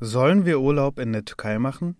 Sollen 0.00 0.46
wir 0.46 0.60
Urlaub 0.60 1.00
in 1.00 1.12
der 1.12 1.24
Türkei 1.24 1.58
machen? 1.58 1.96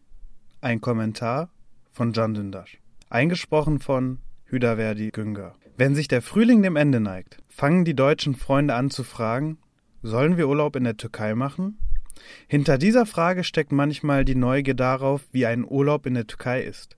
Ein 0.60 0.80
Kommentar 0.80 1.50
von 1.90 2.12
Can 2.12 2.32
Dündar. 2.32 2.66
Eingesprochen 3.10 3.80
von 3.80 4.18
Hüdaverdi 4.44 5.10
Günger. 5.10 5.56
Wenn 5.76 5.96
sich 5.96 6.06
der 6.06 6.22
Frühling 6.22 6.62
dem 6.62 6.76
Ende 6.76 7.00
neigt, 7.00 7.42
fangen 7.48 7.84
die 7.84 7.96
deutschen 7.96 8.36
Freunde 8.36 8.74
an 8.74 8.90
zu 8.90 9.02
fragen, 9.02 9.58
sollen 10.00 10.36
wir 10.36 10.48
Urlaub 10.48 10.76
in 10.76 10.84
der 10.84 10.96
Türkei 10.96 11.34
machen? 11.34 11.76
Hinter 12.46 12.78
dieser 12.78 13.04
Frage 13.04 13.42
steckt 13.42 13.72
manchmal 13.72 14.24
die 14.24 14.36
Neugier 14.36 14.74
darauf, 14.74 15.22
wie 15.32 15.46
ein 15.46 15.64
Urlaub 15.64 16.06
in 16.06 16.14
der 16.14 16.28
Türkei 16.28 16.62
ist. 16.62 16.96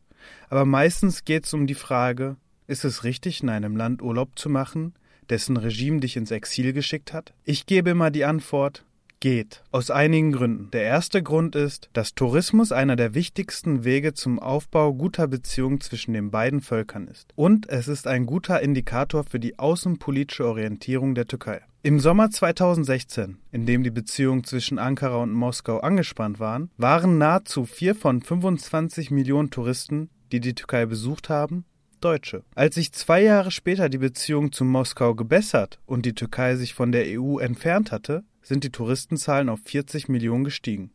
Aber 0.50 0.66
meistens 0.66 1.24
geht 1.24 1.46
es 1.46 1.54
um 1.54 1.66
die 1.66 1.72
Frage, 1.72 2.36
ist 2.66 2.84
es 2.84 3.04
richtig, 3.04 3.42
in 3.42 3.48
einem 3.48 3.74
Land 3.74 4.02
Urlaub 4.02 4.38
zu 4.38 4.50
machen, 4.50 4.92
dessen 5.30 5.56
Regime 5.56 6.00
dich 6.00 6.18
ins 6.18 6.30
Exil 6.30 6.74
geschickt 6.74 7.14
hat? 7.14 7.32
Ich 7.44 7.64
gebe 7.64 7.88
immer 7.88 8.10
die 8.10 8.26
Antwort, 8.26 8.84
geht. 9.20 9.62
Aus 9.70 9.90
einigen 9.90 10.32
Gründen. 10.32 10.70
Der 10.72 10.82
erste 10.82 11.22
Grund 11.22 11.54
ist, 11.54 11.90
dass 11.92 12.14
Tourismus 12.14 12.72
einer 12.72 12.96
der 12.96 13.14
wichtigsten 13.14 13.84
Wege 13.84 14.14
zum 14.14 14.38
Aufbau 14.38 14.94
guter 14.94 15.28
Beziehungen 15.28 15.80
zwischen 15.80 16.14
den 16.14 16.30
beiden 16.30 16.60
Völkern 16.60 17.06
ist. 17.06 17.32
Und 17.36 17.68
es 17.68 17.86
ist 17.86 18.06
ein 18.06 18.26
guter 18.26 18.60
Indikator 18.60 19.24
für 19.24 19.38
die 19.38 19.58
außenpolitische 19.58 20.46
Orientierung 20.46 21.14
der 21.14 21.26
Türkei. 21.26 21.60
Im 21.82 22.00
Sommer 22.00 22.30
2016, 22.30 23.38
in 23.52 23.64
dem 23.64 23.82
die 23.82 23.90
Beziehungen 23.90 24.44
zwischen 24.44 24.78
Ankara 24.78 25.16
und 25.22 25.32
Moskau 25.32 25.78
angespannt 25.78 26.38
waren, 26.38 26.70
waren 26.76 27.16
nahezu 27.16 27.64
vier 27.64 27.94
von 27.94 28.20
25 28.20 29.10
Millionen 29.10 29.50
Touristen, 29.50 30.10
die 30.32 30.40
die 30.40 30.54
Türkei 30.54 30.84
besucht 30.86 31.28
haben, 31.28 31.64
Deutsche. 32.00 32.44
Als 32.54 32.74
sich 32.74 32.92
zwei 32.92 33.22
Jahre 33.22 33.50
später 33.50 33.88
die 33.88 33.98
Beziehung 33.98 34.52
zu 34.52 34.64
Moskau 34.64 35.14
gebessert 35.14 35.78
und 35.86 36.06
die 36.06 36.14
Türkei 36.14 36.56
sich 36.56 36.74
von 36.74 36.92
der 36.92 37.04
EU 37.18 37.38
entfernt 37.38 37.92
hatte, 37.92 38.24
sind 38.42 38.64
die 38.64 38.70
Touristenzahlen 38.70 39.48
auf 39.48 39.60
40 39.64 40.08
Millionen 40.08 40.44
gestiegen. 40.44 40.90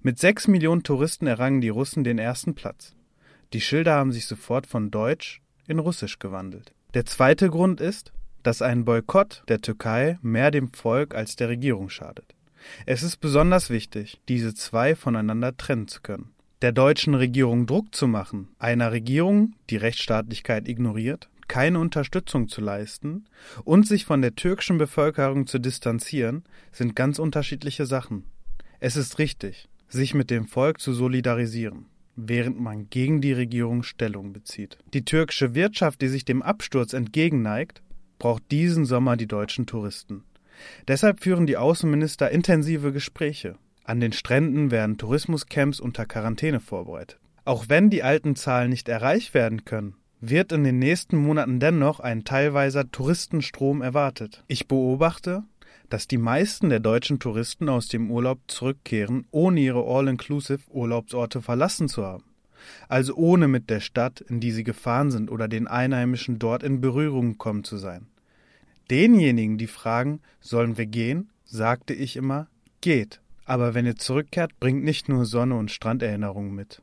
Mit 0.00 0.18
6 0.18 0.48
Millionen 0.48 0.82
Touristen 0.82 1.26
errangen 1.26 1.60
die 1.60 1.68
Russen 1.68 2.04
den 2.04 2.18
ersten 2.18 2.54
Platz. 2.54 2.94
Die 3.52 3.60
Schilder 3.60 3.94
haben 3.94 4.12
sich 4.12 4.26
sofort 4.26 4.66
von 4.66 4.90
Deutsch 4.90 5.40
in 5.66 5.78
Russisch 5.78 6.18
gewandelt. 6.18 6.72
Der 6.94 7.06
zweite 7.06 7.50
Grund 7.50 7.80
ist, 7.80 8.12
dass 8.42 8.62
ein 8.62 8.84
Boykott 8.84 9.42
der 9.48 9.60
Türkei 9.60 10.18
mehr 10.22 10.50
dem 10.50 10.72
Volk 10.72 11.14
als 11.14 11.36
der 11.36 11.48
Regierung 11.48 11.88
schadet. 11.88 12.34
Es 12.86 13.02
ist 13.02 13.18
besonders 13.18 13.70
wichtig, 13.70 14.20
diese 14.28 14.54
zwei 14.54 14.94
voneinander 14.94 15.56
trennen 15.56 15.88
zu 15.88 16.00
können. 16.00 16.30
Der 16.62 16.72
deutschen 16.72 17.14
Regierung 17.14 17.66
Druck 17.66 17.94
zu 17.94 18.06
machen, 18.06 18.48
einer 18.58 18.92
Regierung, 18.92 19.54
die 19.70 19.76
Rechtsstaatlichkeit 19.76 20.68
ignoriert, 20.68 21.28
keine 21.48 21.78
Unterstützung 21.78 22.48
zu 22.48 22.60
leisten 22.60 23.24
und 23.64 23.86
sich 23.86 24.04
von 24.04 24.22
der 24.22 24.34
türkischen 24.34 24.78
Bevölkerung 24.78 25.46
zu 25.46 25.58
distanzieren, 25.58 26.44
sind 26.72 26.96
ganz 26.96 27.18
unterschiedliche 27.18 27.86
Sachen. 27.86 28.24
Es 28.80 28.96
ist 28.96 29.18
richtig, 29.18 29.68
sich 29.88 30.14
mit 30.14 30.30
dem 30.30 30.46
Volk 30.46 30.80
zu 30.80 30.92
solidarisieren 30.92 31.86
während 32.16 32.60
man 32.60 32.88
gegen 32.90 33.20
die 33.20 33.32
Regierung 33.32 33.82
Stellung 33.82 34.32
bezieht. 34.32 34.78
Die 34.92 35.04
türkische 35.04 35.54
Wirtschaft, 35.54 36.00
die 36.00 36.08
sich 36.08 36.24
dem 36.24 36.42
Absturz 36.42 36.92
entgegenneigt, 36.92 37.82
braucht 38.18 38.50
diesen 38.50 38.84
Sommer 38.84 39.16
die 39.16 39.26
deutschen 39.26 39.66
Touristen. 39.66 40.24
Deshalb 40.86 41.20
führen 41.20 41.46
die 41.46 41.56
Außenminister 41.56 42.30
intensive 42.30 42.92
Gespräche. 42.92 43.56
An 43.82 44.00
den 44.00 44.12
Stränden 44.12 44.70
werden 44.70 44.96
Tourismuscamps 44.96 45.80
unter 45.80 46.06
Quarantäne 46.06 46.60
vorbereitet. 46.60 47.18
Auch 47.44 47.66
wenn 47.68 47.90
die 47.90 48.02
alten 48.02 48.36
Zahlen 48.36 48.70
nicht 48.70 48.88
erreicht 48.88 49.34
werden 49.34 49.64
können, 49.64 49.96
wird 50.20 50.52
in 50.52 50.64
den 50.64 50.78
nächsten 50.78 51.16
Monaten 51.16 51.60
dennoch 51.60 52.00
ein 52.00 52.24
teilweiser 52.24 52.90
Touristenstrom 52.90 53.82
erwartet. 53.82 54.44
Ich 54.48 54.68
beobachte, 54.68 55.44
dass 55.90 56.08
die 56.08 56.18
meisten 56.18 56.70
der 56.70 56.80
deutschen 56.80 57.18
Touristen 57.18 57.68
aus 57.68 57.88
dem 57.88 58.10
Urlaub 58.10 58.40
zurückkehren, 58.46 59.26
ohne 59.30 59.60
ihre 59.60 59.84
All-Inclusive-Urlaubsorte 59.84 61.42
verlassen 61.42 61.88
zu 61.88 62.04
haben. 62.04 62.24
Also 62.88 63.14
ohne 63.14 63.48
mit 63.48 63.68
der 63.68 63.80
Stadt, 63.80 64.20
in 64.22 64.40
die 64.40 64.50
sie 64.50 64.64
gefahren 64.64 65.10
sind, 65.10 65.30
oder 65.30 65.48
den 65.48 65.66
Einheimischen 65.66 66.38
dort 66.38 66.62
in 66.62 66.80
Berührung 66.80 67.32
gekommen 67.32 67.64
zu 67.64 67.76
sein. 67.76 68.06
Denjenigen, 68.90 69.58
die 69.58 69.66
fragen, 69.66 70.20
sollen 70.40 70.78
wir 70.78 70.86
gehen, 70.86 71.30
sagte 71.44 71.94
ich 71.94 72.16
immer, 72.16 72.48
geht. 72.80 73.20
Aber 73.44 73.74
wenn 73.74 73.86
ihr 73.86 73.96
zurückkehrt, 73.96 74.58
bringt 74.60 74.84
nicht 74.84 75.08
nur 75.08 75.26
Sonne 75.26 75.56
und 75.56 75.70
Stranderinnerungen 75.70 76.54
mit. 76.54 76.82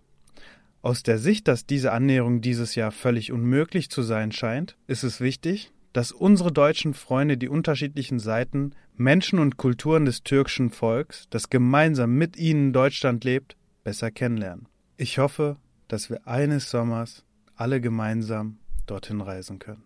Aus 0.81 1.03
der 1.03 1.19
Sicht, 1.19 1.47
dass 1.47 1.65
diese 1.65 1.91
Annäherung 1.91 2.41
dieses 2.41 2.75
Jahr 2.75 2.91
völlig 2.91 3.31
unmöglich 3.31 3.89
zu 3.89 4.01
sein 4.01 4.31
scheint, 4.31 4.77
ist 4.87 5.03
es 5.03 5.21
wichtig, 5.21 5.71
dass 5.93 6.11
unsere 6.11 6.51
deutschen 6.51 6.93
Freunde 6.93 7.37
die 7.37 7.49
unterschiedlichen 7.49 8.19
Seiten, 8.19 8.71
Menschen 8.95 9.39
und 9.39 9.57
Kulturen 9.57 10.05
des 10.05 10.23
türkischen 10.23 10.69
Volks, 10.69 11.27
das 11.29 11.49
gemeinsam 11.49 12.15
mit 12.15 12.37
ihnen 12.37 12.67
in 12.67 12.73
Deutschland 12.73 13.23
lebt, 13.23 13.57
besser 13.83 14.09
kennenlernen. 14.09 14.67
Ich 14.97 15.19
hoffe, 15.19 15.57
dass 15.87 16.09
wir 16.09 16.27
eines 16.27 16.69
Sommers 16.71 17.25
alle 17.55 17.81
gemeinsam 17.81 18.57
dorthin 18.85 19.21
reisen 19.21 19.59
können. 19.59 19.83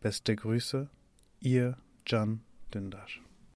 Beste 0.00 0.36
Grüße, 0.36 0.90
Ihr 1.40 1.76
Can 2.04 2.40
Dündar. 2.72 3.06